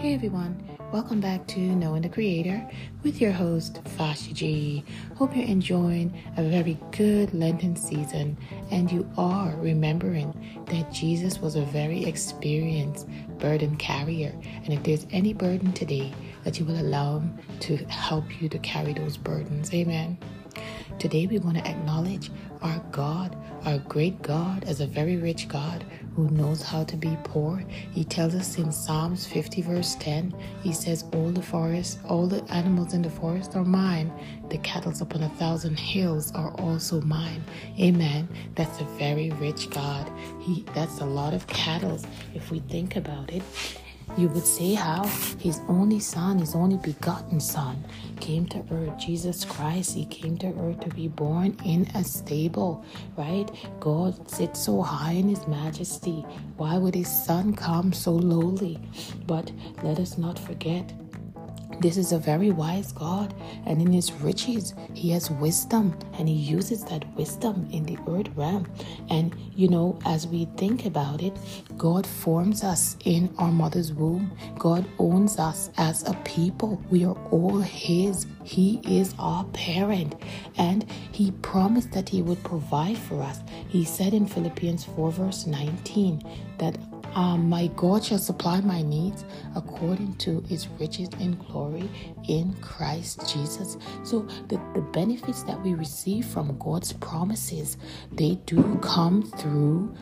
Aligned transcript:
Hey 0.00 0.14
everyone, 0.14 0.66
welcome 0.92 1.20
back 1.20 1.46
to 1.48 1.60
Knowing 1.60 2.00
the 2.00 2.08
Creator 2.08 2.66
with 3.02 3.20
your 3.20 3.32
host 3.32 3.84
Fasha 3.84 4.32
G. 4.32 4.82
Hope 5.16 5.36
you're 5.36 5.44
enjoying 5.44 6.18
a 6.38 6.42
very 6.42 6.78
good 6.90 7.34
Lenten 7.34 7.76
season 7.76 8.38
and 8.70 8.90
you 8.90 9.06
are 9.18 9.54
remembering 9.58 10.32
that 10.70 10.90
Jesus 10.90 11.40
was 11.40 11.54
a 11.54 11.66
very 11.66 12.02
experienced 12.06 13.08
burden 13.38 13.76
carrier. 13.76 14.34
And 14.64 14.72
if 14.72 14.82
there's 14.84 15.06
any 15.10 15.34
burden 15.34 15.70
today, 15.74 16.14
that 16.44 16.58
you 16.58 16.64
will 16.64 16.80
allow 16.80 17.18
Him 17.18 17.38
to 17.60 17.76
help 17.84 18.40
you 18.40 18.48
to 18.48 18.58
carry 18.60 18.94
those 18.94 19.18
burdens. 19.18 19.70
Amen. 19.74 20.16
Today 20.98 21.26
we 21.26 21.38
want 21.38 21.56
to 21.56 21.66
acknowledge 21.66 22.30
our 22.62 22.78
God, 22.92 23.36
our 23.64 23.78
great 23.78 24.20
God, 24.22 24.64
as 24.64 24.80
a 24.80 24.86
very 24.86 25.16
rich 25.16 25.48
God 25.48 25.84
who 26.14 26.28
knows 26.30 26.62
how 26.62 26.84
to 26.84 26.96
be 26.96 27.16
poor. 27.24 27.64
He 27.92 28.04
tells 28.04 28.34
us 28.34 28.58
in 28.58 28.70
Psalms 28.70 29.26
50, 29.26 29.62
verse 29.62 29.96
10, 30.00 30.34
He 30.62 30.72
says, 30.72 31.04
All 31.14 31.30
the 31.30 31.42
forest, 31.42 32.00
all 32.08 32.26
the 32.26 32.44
animals 32.52 32.92
in 32.92 33.02
the 33.02 33.10
forest 33.10 33.56
are 33.56 33.64
mine. 33.64 34.12
The 34.50 34.58
cattle 34.58 34.92
upon 35.00 35.22
a 35.22 35.28
thousand 35.30 35.78
hills 35.78 36.32
are 36.32 36.50
also 36.60 37.00
mine. 37.00 37.42
Amen. 37.78 38.28
That's 38.56 38.80
a 38.80 38.84
very 38.98 39.30
rich 39.30 39.70
God. 39.70 40.10
He 40.40 40.64
that's 40.74 41.00
a 41.00 41.06
lot 41.06 41.32
of 41.32 41.46
cattle 41.46 41.98
if 42.34 42.50
we 42.50 42.60
think 42.60 42.96
about 42.96 43.30
it 43.32 43.42
you 44.16 44.28
would 44.28 44.46
say 44.46 44.74
how 44.74 45.04
his 45.38 45.60
only 45.68 46.00
son, 46.00 46.38
his 46.38 46.54
only 46.54 46.76
begotten 46.76 47.40
son, 47.40 47.84
came 48.20 48.46
to 48.46 48.62
earth. 48.70 48.98
Jesus 48.98 49.44
Christ, 49.44 49.94
he 49.94 50.04
came 50.06 50.36
to 50.38 50.48
earth 50.60 50.80
to 50.80 50.90
be 50.90 51.08
born 51.08 51.56
in 51.64 51.86
a 51.94 52.04
stable, 52.04 52.84
right? 53.16 53.50
God 53.80 54.30
sits 54.30 54.60
so 54.60 54.82
high 54.82 55.12
in 55.12 55.28
his 55.28 55.46
majesty. 55.46 56.24
Why 56.56 56.76
would 56.78 56.94
his 56.94 57.08
son 57.08 57.54
come 57.54 57.92
so 57.92 58.12
lowly? 58.12 58.78
But 59.26 59.50
let 59.82 59.98
us 59.98 60.18
not 60.18 60.38
forget 60.38 60.92
this 61.80 61.96
is 61.96 62.12
a 62.12 62.18
very 62.18 62.50
wise 62.50 62.92
God, 62.92 63.34
and 63.66 63.80
in 63.80 63.92
his 63.92 64.12
riches, 64.12 64.74
he 64.94 65.10
has 65.10 65.30
wisdom, 65.30 65.98
and 66.18 66.28
he 66.28 66.34
uses 66.34 66.84
that 66.84 67.06
wisdom 67.16 67.68
in 67.72 67.84
the 67.84 67.98
earth 68.06 68.28
realm. 68.36 68.70
And 69.08 69.34
you 69.54 69.68
know, 69.68 69.98
as 70.04 70.26
we 70.26 70.46
think 70.56 70.84
about 70.86 71.22
it, 71.22 71.36
God 71.76 72.06
forms 72.06 72.62
us 72.62 72.96
in 73.04 73.34
our 73.38 73.50
mother's 73.50 73.92
womb, 73.92 74.30
God 74.58 74.84
owns 74.98 75.38
us 75.38 75.70
as 75.78 76.06
a 76.08 76.14
people. 76.24 76.82
We 76.90 77.04
are 77.04 77.16
all 77.30 77.58
his. 77.60 78.26
He 78.44 78.80
is 78.84 79.14
our 79.18 79.44
parent, 79.46 80.16
and 80.56 80.84
he 81.12 81.30
promised 81.30 81.92
that 81.92 82.08
he 82.08 82.20
would 82.22 82.42
provide 82.44 82.98
for 82.98 83.22
us. 83.22 83.40
He 83.68 83.84
said 83.84 84.12
in 84.12 84.26
Philippians 84.26 84.84
4, 84.84 85.12
verse 85.12 85.46
19, 85.46 86.22
that 86.58 86.76
um, 87.14 87.48
my 87.48 87.68
God 87.76 88.04
shall 88.04 88.18
supply 88.18 88.60
my 88.60 88.82
needs 88.82 89.24
according 89.54 90.16
to 90.18 90.40
his 90.42 90.68
riches 90.68 91.08
and 91.18 91.38
glory 91.46 91.88
in 92.28 92.54
Christ 92.60 93.32
Jesus. 93.32 93.76
So 94.04 94.20
the, 94.48 94.60
the 94.74 94.82
benefits 94.92 95.42
that 95.44 95.60
we 95.62 95.74
receive 95.74 96.26
from 96.26 96.56
God's 96.58 96.92
promises, 96.94 97.76
they 98.12 98.36
do 98.46 98.78
come 98.82 99.22
through, 99.22 99.94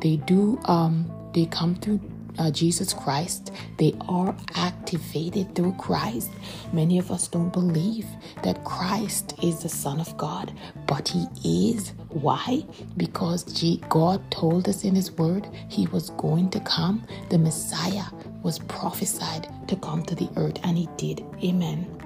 they 0.00 0.16
do 0.16 0.58
um 0.64 1.10
they 1.32 1.46
come 1.46 1.76
through 1.76 2.00
uh, 2.38 2.50
Jesus 2.50 2.92
Christ, 2.92 3.52
they 3.78 3.94
are 4.08 4.34
activated 4.54 5.54
through 5.54 5.72
Christ. 5.74 6.30
Many 6.72 6.98
of 6.98 7.10
us 7.10 7.28
don't 7.28 7.52
believe 7.52 8.06
that 8.42 8.64
Christ 8.64 9.34
is 9.42 9.62
the 9.62 9.68
Son 9.68 10.00
of 10.00 10.16
God, 10.16 10.52
but 10.86 11.08
He 11.08 11.26
is. 11.44 11.92
Why? 12.08 12.64
Because 12.96 13.44
God 13.88 14.28
told 14.30 14.68
us 14.68 14.84
in 14.84 14.94
His 14.94 15.12
Word 15.12 15.48
He 15.68 15.86
was 15.88 16.10
going 16.10 16.50
to 16.50 16.60
come. 16.60 17.06
The 17.28 17.38
Messiah 17.38 18.04
was 18.42 18.58
prophesied 18.58 19.48
to 19.68 19.76
come 19.76 20.02
to 20.04 20.14
the 20.14 20.28
earth, 20.36 20.58
and 20.64 20.76
He 20.76 20.88
did. 20.96 21.24
Amen. 21.42 22.00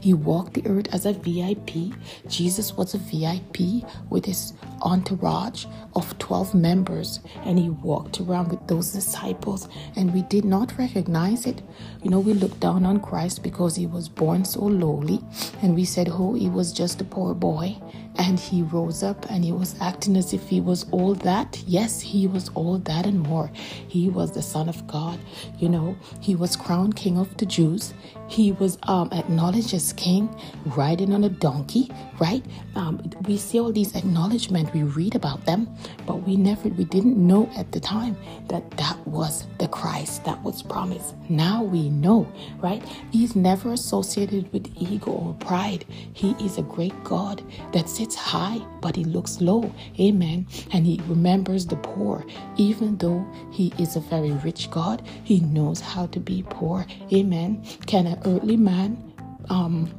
He 0.00 0.14
walked 0.14 0.54
the 0.54 0.66
earth 0.66 0.92
as 0.92 1.06
a 1.06 1.12
VIP. 1.12 1.94
Jesus 2.28 2.76
was 2.76 2.94
a 2.94 2.98
VIP 2.98 3.84
with 4.10 4.24
his 4.24 4.54
entourage 4.82 5.66
of 5.94 6.18
12 6.18 6.54
members, 6.54 7.20
and 7.44 7.58
he 7.58 7.70
walked 7.70 8.20
around 8.20 8.48
with 8.48 8.66
those 8.66 8.92
disciples, 8.92 9.68
and 9.96 10.12
we 10.14 10.22
did 10.22 10.44
not 10.44 10.76
recognize 10.78 11.46
it. 11.46 11.62
You 12.02 12.10
know, 12.10 12.20
we 12.20 12.34
looked 12.34 12.60
down 12.60 12.86
on 12.86 13.00
Christ 13.00 13.42
because 13.42 13.76
he 13.76 13.86
was 13.86 14.08
born 14.08 14.44
so 14.44 14.60
lowly, 14.60 15.20
and 15.62 15.74
we 15.74 15.84
said, 15.84 16.08
Oh, 16.10 16.34
he 16.34 16.48
was 16.48 16.72
just 16.72 17.00
a 17.00 17.04
poor 17.04 17.34
boy. 17.34 17.76
And 18.16 18.40
he 18.40 18.62
rose 18.62 19.04
up 19.04 19.30
and 19.30 19.44
he 19.44 19.52
was 19.52 19.76
acting 19.80 20.16
as 20.16 20.32
if 20.32 20.48
he 20.48 20.60
was 20.60 20.86
all 20.90 21.14
that. 21.14 21.62
Yes, 21.68 22.00
he 22.00 22.26
was 22.26 22.50
all 22.56 22.78
that 22.78 23.06
and 23.06 23.20
more. 23.20 23.48
He 23.86 24.08
was 24.08 24.32
the 24.32 24.42
Son 24.42 24.68
of 24.68 24.84
God. 24.88 25.20
You 25.60 25.68
know, 25.68 25.96
he 26.20 26.34
was 26.34 26.56
crowned 26.56 26.96
King 26.96 27.16
of 27.16 27.36
the 27.36 27.46
Jews. 27.46 27.94
He 28.28 28.52
was 28.52 28.76
um, 28.82 29.08
acknowledged 29.12 29.72
as 29.72 29.92
King, 29.92 30.28
riding 30.76 31.14
on 31.14 31.24
a 31.24 31.28
donkey, 31.28 31.90
right? 32.20 32.44
Um, 32.74 33.08
we 33.26 33.36
see 33.38 33.60
all 33.60 33.72
these 33.72 33.94
acknowledgments, 33.94 34.67
we 34.72 34.82
read 34.82 35.14
about 35.14 35.44
them, 35.44 35.68
but 36.06 36.22
we 36.22 36.36
never, 36.36 36.68
we 36.68 36.84
didn't 36.84 37.16
know 37.16 37.50
at 37.56 37.72
the 37.72 37.80
time 37.80 38.16
that 38.48 38.70
that 38.72 38.98
was 39.06 39.46
the 39.58 39.68
Christ 39.68 40.24
that 40.24 40.42
was 40.42 40.62
promised. 40.62 41.14
Now 41.28 41.62
we 41.62 41.88
know, 41.90 42.30
right? 42.58 42.82
He's 43.10 43.36
never 43.36 43.72
associated 43.72 44.52
with 44.52 44.72
ego 44.76 45.10
or 45.12 45.34
pride. 45.34 45.84
He 46.12 46.32
is 46.44 46.58
a 46.58 46.62
great 46.62 46.94
God 47.04 47.42
that 47.72 47.88
sits 47.88 48.14
high, 48.14 48.58
but 48.80 48.96
he 48.96 49.04
looks 49.04 49.40
low. 49.40 49.72
Amen. 49.98 50.46
And 50.72 50.86
he 50.86 51.00
remembers 51.06 51.66
the 51.66 51.76
poor. 51.76 52.24
Even 52.56 52.96
though 52.98 53.26
he 53.52 53.72
is 53.78 53.96
a 53.96 54.00
very 54.00 54.32
rich 54.32 54.70
God, 54.70 55.02
he 55.24 55.40
knows 55.40 55.80
how 55.80 56.06
to 56.06 56.20
be 56.20 56.44
poor. 56.48 56.86
Amen. 57.12 57.64
Can 57.86 58.06
an 58.06 58.20
earthly 58.24 58.56
man 58.56 59.12
um, 59.50 59.90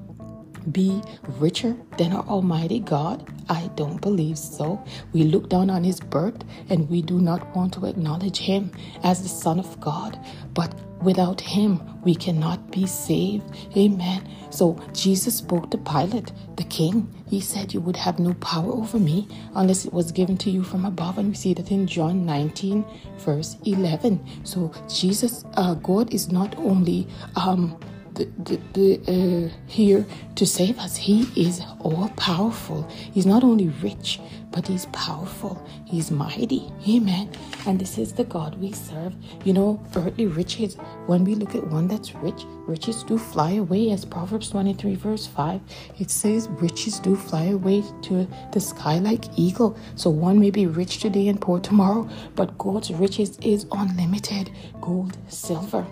be 0.72 1.02
richer 1.40 1.76
than 1.98 2.14
our 2.14 2.24
Almighty 2.26 2.80
God? 2.80 3.28
I 3.50 3.70
don't 3.76 4.00
believe 4.02 4.38
so. 4.38 4.84
We 5.14 5.24
look 5.24 5.50
down 5.50 5.70
on 5.70 5.84
his 5.84 6.00
birth 6.00 6.44
and 6.70 6.90
we 6.90 7.02
do 7.02 7.20
not 7.20 7.56
want 7.56 7.74
to 7.74 7.86
acknowledge 7.86 8.38
him 8.38 8.72
as 9.04 9.24
the 9.24 9.30
Son 9.30 9.60
of 9.60 9.80
God. 9.80 10.20
But 10.54 10.74
without 11.02 11.42
him, 11.42 11.82
we 12.04 12.16
cannot 12.16 12.72
be 12.72 12.86
saved. 12.86 13.44
Amen. 13.76 14.28
So 14.50 14.78
Jesus 14.94 15.38
spoke 15.38 15.70
to 15.72 15.78
Pilate, 15.78 16.32
the 16.56 16.64
king. 16.64 17.14
He 17.28 17.40
said, 17.40 17.74
You 17.74 17.82
would 17.82 17.96
have 17.96 18.20
no 18.20 18.34
power 18.36 18.72
over 18.72 19.00
me 19.00 19.28
unless 19.56 19.86
it 19.86 19.94
was 19.94 20.12
given 20.12 20.38
to 20.40 20.50
you 20.50 20.64
from 20.64 20.86
above. 20.86 21.18
And 21.18 21.30
we 21.30 21.36
see 21.36 21.54
that 21.54 21.72
in 21.72 21.88
John 21.88 22.26
19, 22.26 22.86
verse 23.18 23.58
11. 23.66 24.20
So 24.44 24.72
Jesus, 24.88 25.46
uh, 25.56 25.76
God 25.76 26.14
is 26.14 26.32
not 26.32 26.58
only 26.58 27.08
um, 27.36 27.80
the, 28.26 28.60
the, 28.74 29.00
uh, 29.08 29.56
here 29.68 30.06
to 30.36 30.46
save 30.46 30.80
us. 30.80 30.96
He 30.96 31.28
is 31.36 31.62
all 31.80 32.10
powerful. 32.18 32.88
He's 33.14 33.26
not 33.26 33.44
only 33.44 33.70
rich, 33.82 34.20
but 34.52 34.68
he's 34.68 34.86
powerful. 34.88 35.66
He's 35.86 36.12
mighty. 36.12 36.72
Amen. 36.88 37.30
And 37.66 37.80
this 37.80 37.98
is 37.98 38.14
the 38.14 38.24
God 38.24 38.60
we 38.60 38.72
serve. 38.72 39.14
You 39.44 39.54
know, 39.54 39.84
earthly 39.96 40.28
riches, 40.28 40.76
when 41.06 41.24
we 41.24 41.36
look 41.36 41.56
at 41.56 41.68
one 41.68 41.88
that's 41.88 42.16
rich, 42.16 42.44
riches 42.68 43.04
do 43.04 43.18
fly 43.18 43.52
away. 43.52 43.92
As 43.92 44.06
Proverbs 44.06 44.50
23, 44.50 44.96
verse 44.96 45.28
5, 45.28 45.62
it 46.00 46.10
says, 46.10 46.48
riches 46.50 47.00
do 47.00 47.16
fly 47.16 47.46
away 47.46 47.84
to 48.04 48.28
the 48.52 48.60
sky 48.60 49.00
like 49.00 49.26
eagle. 49.38 49.78
So 49.96 50.10
one 50.10 50.40
may 50.40 50.52
be 50.52 50.66
rich 50.66 51.00
today 51.00 51.28
and 51.28 51.40
poor 51.40 51.60
tomorrow, 51.60 52.10
but 52.36 52.58
God's 52.58 52.92
riches 52.92 53.38
is 53.42 53.66
unlimited 53.72 54.52
gold, 54.82 55.18
silver 55.28 55.86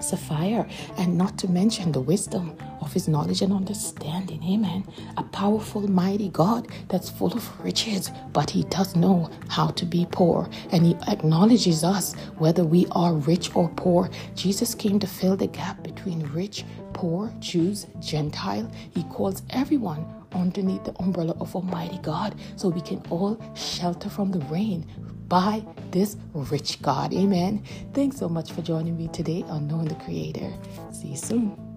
sapphire, 0.00 0.66
and 0.96 1.16
not 1.16 1.38
to 1.38 1.48
mention 1.48 1.92
the 1.92 2.00
wisdom 2.00 2.56
of 2.80 2.92
his 2.92 3.08
knowledge 3.08 3.42
and 3.42 3.52
understanding. 3.52 4.42
Amen. 4.44 4.86
A 5.16 5.22
powerful, 5.22 5.88
mighty 5.88 6.28
God 6.30 6.68
that's 6.88 7.10
full 7.10 7.32
of 7.32 7.64
riches, 7.64 8.10
but 8.32 8.50
he 8.50 8.64
does 8.64 8.96
know 8.96 9.30
how 9.48 9.68
to 9.68 9.84
be 9.84 10.06
poor, 10.10 10.48
and 10.72 10.84
he 10.84 10.96
acknowledges 11.08 11.84
us 11.84 12.14
whether 12.38 12.64
we 12.64 12.86
are 12.92 13.14
rich 13.14 13.54
or 13.54 13.68
poor. 13.70 14.10
Jesus 14.34 14.74
came 14.74 14.98
to 14.98 15.06
fill 15.06 15.36
the 15.36 15.46
gap 15.46 15.82
between 15.82 16.22
rich, 16.32 16.64
poor, 17.00 17.32
Jews, 17.38 17.86
Gentile. 17.98 18.70
He 18.94 19.04
calls 19.04 19.42
everyone 19.48 20.04
underneath 20.32 20.84
the 20.84 20.92
umbrella 21.00 21.34
of 21.40 21.56
Almighty 21.56 21.96
God 22.02 22.34
so 22.56 22.68
we 22.68 22.82
can 22.82 23.02
all 23.08 23.40
shelter 23.54 24.10
from 24.10 24.30
the 24.30 24.40
rain, 24.52 24.84
by 25.26 25.64
this 25.92 26.18
rich 26.34 26.82
God. 26.82 27.14
Amen. 27.14 27.64
Thanks 27.94 28.18
so 28.18 28.28
much 28.28 28.52
for 28.52 28.60
joining 28.60 28.98
me 28.98 29.08
today 29.08 29.44
on 29.48 29.66
Knowing 29.66 29.88
the 29.88 29.94
Creator. 29.94 30.52
See 30.92 31.08
you 31.08 31.16
soon. 31.16 31.69